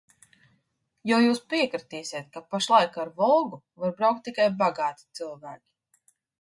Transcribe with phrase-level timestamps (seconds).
[1.11, 5.67] "Jo jūs piekritīsit, ka pašlaik ar "Volgu" var braukt tikai bagāti cilvēki."